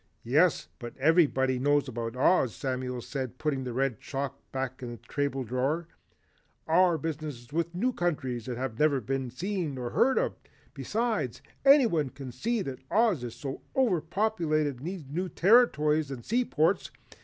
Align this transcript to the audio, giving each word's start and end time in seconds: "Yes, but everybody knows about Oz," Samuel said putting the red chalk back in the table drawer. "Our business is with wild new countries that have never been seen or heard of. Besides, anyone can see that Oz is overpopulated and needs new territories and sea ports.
"Yes, 0.23 0.67
but 0.79 0.97
everybody 0.97 1.59
knows 1.59 1.87
about 1.87 2.15
Oz," 2.15 2.55
Samuel 2.55 3.03
said 3.03 3.37
putting 3.37 3.63
the 3.65 3.71
red 3.71 3.99
chalk 3.99 4.35
back 4.51 4.81
in 4.81 4.93
the 4.93 4.97
table 5.13 5.43
drawer. 5.43 5.89
"Our 6.65 6.97
business 6.97 7.43
is 7.43 7.53
with 7.53 7.67
wild 7.67 7.75
new 7.75 7.93
countries 7.93 8.45
that 8.47 8.57
have 8.57 8.79
never 8.79 8.99
been 8.99 9.29
seen 9.29 9.77
or 9.77 9.91
heard 9.91 10.17
of. 10.17 10.33
Besides, 10.73 11.43
anyone 11.63 12.09
can 12.09 12.31
see 12.31 12.63
that 12.63 12.79
Oz 12.89 13.23
is 13.23 13.45
overpopulated 13.75 14.77
and 14.77 14.85
needs 14.85 15.05
new 15.07 15.29
territories 15.29 16.09
and 16.09 16.25
sea 16.25 16.45
ports. 16.45 16.89